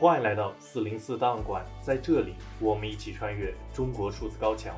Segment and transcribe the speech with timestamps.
[0.00, 4.76] 欢迎来到四零四档案馆，在这里，我们一起穿越中国数字高墙。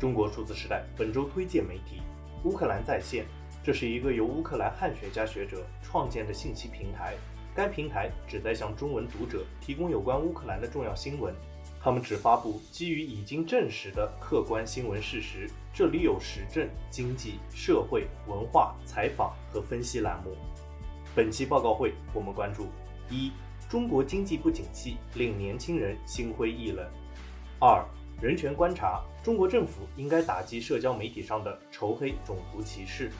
[0.00, 2.00] 中国数字时代本周推荐媒体：
[2.44, 3.26] 乌克兰在线。
[3.62, 7.14] 这是一个由乌克兰汉学家学者创建的信息平台。
[7.54, 11.34] 该平台旨在向中文读者提供有关乌克兰的重要新闻。
[11.78, 15.46] 他们只发布基于已经证实的客观新闻事实。
[15.74, 20.34] 这里有时政、经济、社会、文化、采访和分析栏目。
[21.14, 22.68] 本期报告会，我们关注
[23.10, 23.30] 一。
[23.68, 26.90] 中国经济不景气，令年轻人心灰意冷。
[27.60, 27.84] 二、
[28.18, 33.10] 人权观察，中国政府应该打击社交媒体上的仇黑种族歧视。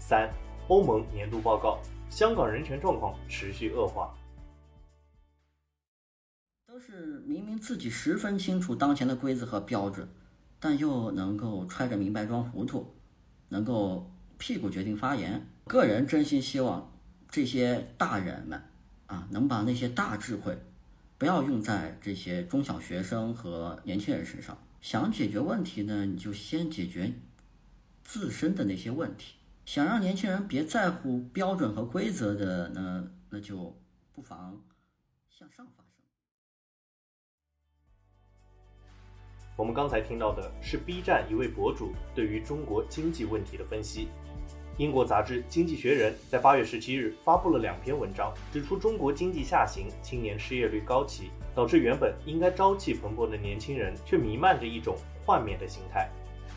[0.00, 0.28] 三、
[0.66, 1.78] 欧盟年度报告，
[2.10, 4.12] 香港人权状况持续恶化。
[6.66, 10.08] 都是明明自己十分清楚当前的规则和标准，
[10.58, 12.92] 但又能够揣着明白装糊涂，
[13.50, 15.46] 能够屁股决定发言。
[15.66, 16.92] 个人真心希望
[17.30, 18.60] 这些大人们。
[19.06, 20.58] 啊，能把那些大智慧，
[21.18, 24.56] 不要用在这些中小学生和年轻人身上。
[24.80, 27.12] 想解决问题呢，你就先解决
[28.02, 29.36] 自身的那些问题。
[29.64, 33.76] 想让年轻人别在乎标准和规则的呢，那就
[34.12, 34.60] 不妨
[35.28, 36.04] 向上发声。
[39.56, 44.08] 我们刚才听到的是 B 站一位博主对于中国经济问题的分析。
[44.78, 56.10] 英国杂志《经济学人》在八月十七日发布了两篇文章，指出中国经济下行，青年失业率高企，导致原本应该朝气蓬勃的年轻人却弥漫着一种幻灭的心态。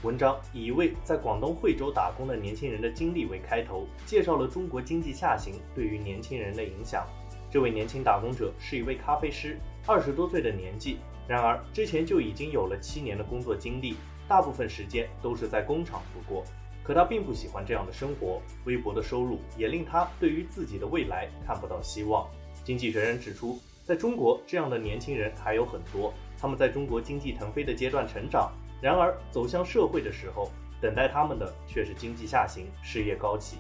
[0.03, 7.07] 文章以一位在广东惠州打工的年轻人的经历为开头，介绍了中国经济下行对于年轻人的影响。
[7.49, 13.95] 这位年轻打工者是一位咖啡师，二十多岁的年纪，然而之前就已经有了七年的工作经历，
[14.27, 16.43] 大部分时间都是在工厂度过。
[16.89, 22.27] 可他并不喜欢这样的生活，微薄的收入也令他对于自己的未来看不到希望。
[22.63, 28.51] 经济学人指出，在中国这样的年轻人还有很多，他们在中国经济腾飞的阶段成长，
[28.81, 30.49] 然而走向社会的时候，
[30.81, 33.57] 等待他们的却是经济下行、失业高企。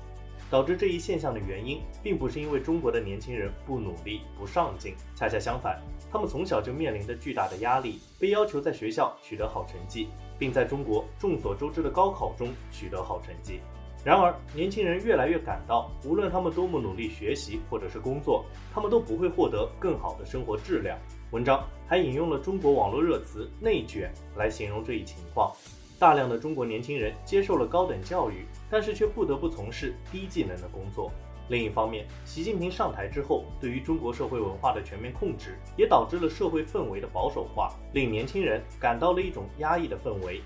[0.49, 5.79] 导致这一现象的原因，并不是因为中国的年轻人不努力、不上进，恰恰相反，
[6.11, 10.07] 他们从小就面临着巨大的压力，被要求在学校取得好成绩。
[10.39, 13.59] 并在中国众所周知的高考中取得好成绩。
[14.05, 20.97] 然而，年轻人越来越感到，无论他们多么努力学习或者是工作，他们都不会获得更好的生活质量。
[21.31, 25.53] 文章还引用了中国网络热词“内卷”来形容这一情况。
[25.99, 31.11] 大量的中国年轻人接受了高等教育，但是却不得不从事低技能的工作。
[31.49, 40.41] 另一方面，习近平上台之后，对于中国社会文化的全面控制，也导致了社会氛围的保守化，令年轻人感到了一种压抑的氛围。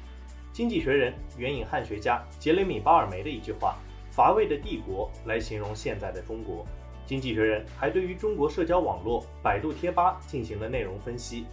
[0.54, 3.76] 经济学人援引汉学家杰雷米·巴尔梅的一句话
[4.12, 6.66] ：“乏味的帝国”来形容现在的中国。
[7.06, 11.46] 经济学人还对于中国社交网络百度贴吧进行了内容分析，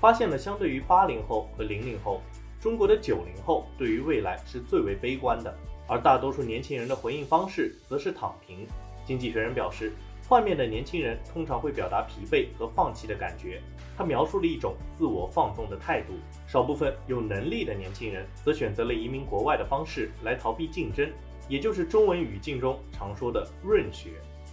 [0.00, 2.20] 发现了相对于八零后和零零后，
[2.60, 8.66] 中国的九零后对于未来是最为悲观的，而大多数年轻人的回应方式则是躺平。
[9.08, 9.90] 经济学人表示，
[10.28, 13.58] 幻灭的年轻人通常会表达疲惫和放弃的感觉。
[13.96, 16.12] 他描述了一种自我放纵的态度。
[16.46, 21.10] 少部分有能力的年轻人则选择了移民国外的方式来逃避竞争，
[21.48, 24.10] 也就是中文语境中常说的“润学”。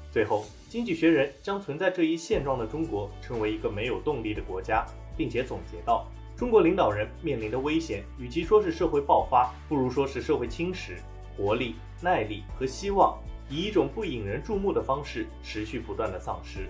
[0.10, 4.86] 最后，经济学人将存在这一现状的中国称为一个没有动力的国家，
[5.18, 10.94] 并且总结道：中国领导人面临的危险，与其说是社会爆发，不如说是社会侵蚀，
[11.36, 13.22] 活力、耐力和希望。
[13.50, 16.69] 以一种不引人注目的方式持续不断的丧失。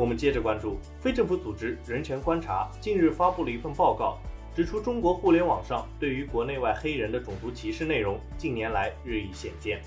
[0.00, 4.18] 我们接着关注非政府组织人权观察近日发布了一份报告。
[4.54, 9.80] 指出，中国互联网上对于国内外黑人的种族歧视内容近年来日益显见。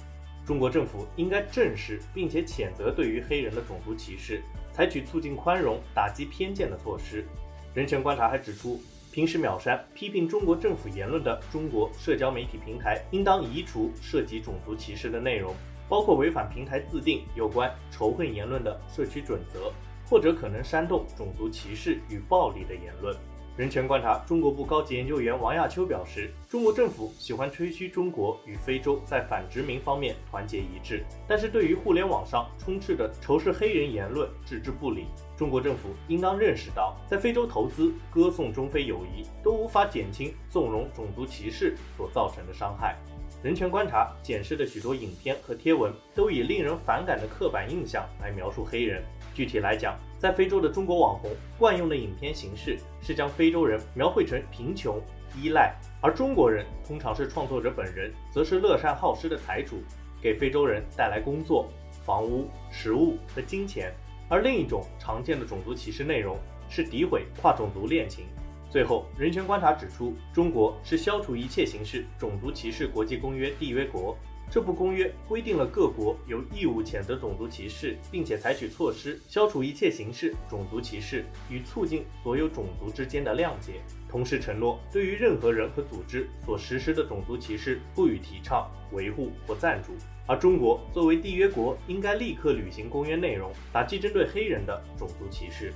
[0.45, 4.41] 中国政府应该正视并且谴责对于黑人的种族歧视，
[4.71, 7.25] 采取促进宽容、打击偏见的措施。
[7.73, 15.53] 人权观察还指出，平时秒删批评中国政府言论的中国社交媒体平台，应当移除涉及种族歧视的内容，
[15.89, 19.71] 包括违反平台自定有关仇恨言论的社区准则，
[20.09, 23.15] 或者可能煽动种族歧视与暴力的言论。
[23.55, 35.05] 人权观察中国部高级研究员王亚秋表示，中国政府喜欢吹嘘中国与非洲在反殖民方面团结一致，但是对于互联网上充斥着仇视黑人言论置之不理。
[35.37, 42.97] 中国政府应当认识到，在非洲投资、歌颂中非友谊都无法减轻纵容种族歧视所造成的伤害。
[43.43, 49.03] 人权观察检视的许多影片和贴文都以令人反感的刻板印象来描述黑人。
[49.35, 51.29] 具体来讲，在非洲的中国网红
[51.59, 54.97] 惯用的影片形式是将非洲人描绘成贫穷、
[55.37, 59.83] 依赖，而中国人通常是创作者本人，则是乐善好施的财主，
[60.21, 61.67] 给非洲人带来工作、
[62.05, 63.93] 房屋、食物和金钱。
[64.29, 66.37] 而另一种常见的种族歧视内容
[66.69, 68.23] 是诋毁跨种族恋情。
[68.69, 74.17] 最后，人权观察指出，中国是消除一切形式种族歧视国际公约缔约国。
[74.53, 89.91] 这部公约规定了各国有义务谴责种族歧视，并且采取措施消除一切形式种族歧视与促进所有种族之间的谅解，同时承诺对于任何人和组织所实施的种族歧视不予提倡、维护或赞助。
[90.27, 95.73] 而中国作为缔约国，应该立刻履行公约内容，打击针对黑人的种族歧视。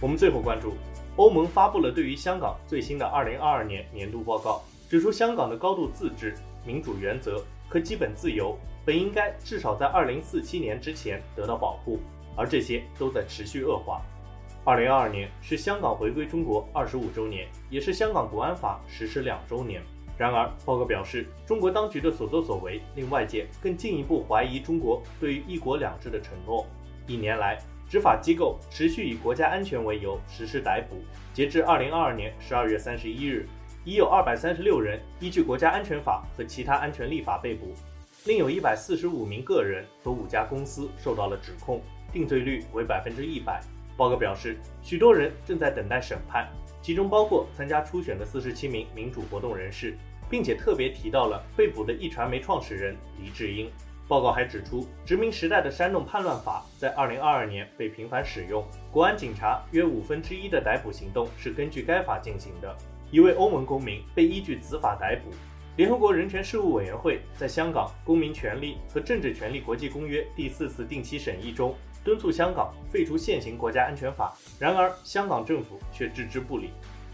[0.00, 0.74] 我们最后关注，
[1.16, 11.98] 欧盟发布了对于香港最新的2022年年度报告，指出香港的高度自治、民主原则和基本自由本应该至少在2047年之前得到保护，
[12.36, 14.00] 而这些都在持续恶化。
[14.66, 19.82] 2022年是香港回归中国25周年，也是香港国安法实施两周年。
[20.16, 26.64] 然而，报告表示，中国当局的所作所为令外界更进一步怀疑中国对于“一国两制”的承诺。
[27.06, 27.58] 一年来，
[27.88, 30.96] 执法机构持续以国家安全为由实施逮捕，
[31.32, 33.48] 截至二零二二年十二月三十一日，
[33.82, 37.72] 已有二百三十六人依据国家安全法和其他安全立法被捕，
[38.26, 41.80] 另有一百四十五名个人和五家公司受到了指控，
[42.12, 43.62] 定罪率为百分之一百。
[43.96, 46.46] 报告表示，许多人正在等待审判，
[46.82, 49.96] 其中包括参加初选的四十七名民主活动人士，
[50.28, 53.70] 并且特别提到了被捕的一传媒创始人黎智英。
[54.08, 62.74] 报告还指出，殖民时代的煽动叛乱法在2022年被频繁使用，国安警察约五分之一的逮捕行动是根据该法进行的。
[63.10, 65.30] 一位欧盟公民被依据此法逮捕。
[65.76, 76.70] 联合国人权事务委员会在香港《公民权利和政治权利国际公约》第四次定期审议中，敦促香港废除现行国家安全法，然而香港政府却置之不理。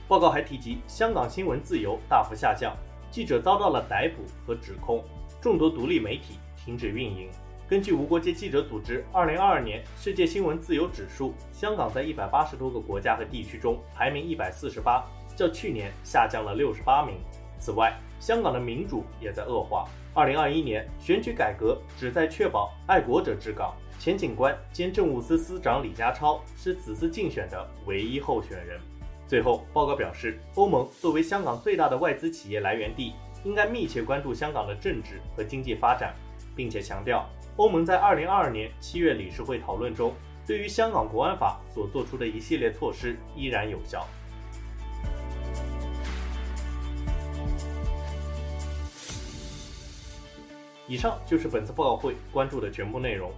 [0.07, 2.73] 报告还提及，香港新闻自由大幅下降，
[3.11, 5.03] 记者遭到了逮捕和指控，
[5.41, 6.39] 众多独立媒体。
[6.65, 7.29] 停止运营。
[7.67, 17.17] 根据无国界记者组织2022年世界新闻自由指数，香港在一百八十多个国家和地区中排名一百四十八，较去年下降了六十八名。
[17.59, 19.89] 此外，香港的民主也在恶化。
[20.15, 28.79] 2021年选举改革旨在确保爱国者治港，前警官兼政务司司长李家超是此次竞选的唯一候选人。
[29.27, 36.15] 最后，报告表示，欧盟作为香港最大的外资企业来源地，应该密切关注香港的政治和经济发展。
[36.55, 40.15] 并且强调，欧盟在二零二二年七月理事会讨论中，
[40.47, 44.07] 对于香港国安法所做出的一系列措施依然有效。
[50.87, 53.33] 以上就是本次报告会关注的全部内容。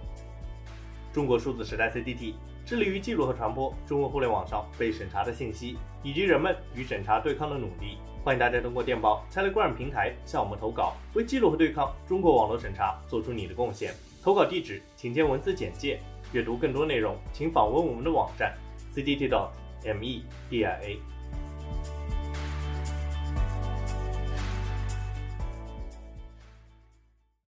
[1.13, 2.33] 中国数字时代 CDT
[2.65, 7.97] 致力于记录和传播中国互联网上被审查的信息，以及人们与审查对抗的努力。
[8.27, 13.93] 欢迎大家通过电报 Telegram 平台向我们投稿，为记录和对抗中国网络审查做出你的贡献。
[14.21, 15.97] 投稿地址请见文字简介。
[16.33, 18.53] 阅读更多内容，请访问我们的网站
[18.93, 20.75] cdt.media。